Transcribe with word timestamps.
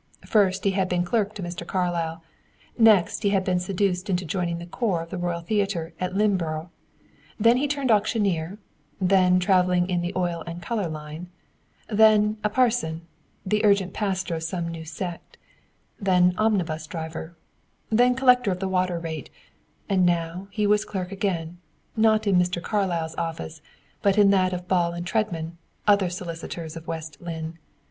First, 0.25 0.63
he 0.63 0.71
had 0.71 0.89
been 0.89 1.03
clerk 1.05 1.35
to 1.35 1.43
Mr. 1.43 1.63
Carlyle; 1.63 2.23
next, 2.75 3.21
he 3.21 3.29
had 3.29 3.43
been 3.43 3.59
seduced 3.59 4.09
into 4.09 4.25
joining 4.25 4.57
the 4.57 4.65
corps 4.65 5.03
of 5.03 5.11
the 5.11 5.43
Theatre 5.45 5.79
Royal 5.79 5.93
at 5.99 6.15
Lynneborough; 6.15 6.71
then 7.39 7.57
he 7.57 7.67
turned 7.67 7.91
auctioneer; 7.91 8.57
then 8.99 9.39
travelling 9.39 9.87
in 9.91 10.01
the 10.01 10.11
oil 10.15 10.43
and 10.47 10.59
color 10.59 10.87
line; 10.87 11.29
then 11.87 12.37
a 12.43 12.49
parson, 12.49 13.05
the 13.45 13.63
urgent 13.63 13.93
pastor 13.93 14.33
of 14.33 14.41
some 14.41 14.69
new 14.69 14.85
sect; 14.85 15.37
then 15.99 16.33
omnibus 16.35 16.87
driver; 16.87 17.37
then 17.91 18.15
collector 18.15 18.49
of 18.49 18.59
the 18.59 18.67
water 18.67 18.97
rate; 18.97 19.29
and 19.87 20.03
now 20.03 20.47
he 20.49 20.65
was 20.65 20.83
clerk 20.83 21.11
again, 21.11 21.59
not 21.95 22.25
in 22.25 22.37
Mr. 22.39 22.59
Carlyle's 22.59 23.13
office, 23.19 23.61
but 24.01 24.17
in 24.17 24.31
that 24.31 24.51
of 24.51 24.67
Ball 24.67 24.99
& 25.01 25.03
Treadman, 25.03 25.59
other 25.87 26.09
solicitors 26.09 26.75
of 26.75 26.87
West 26.87 27.21
Lynne. 27.21 27.59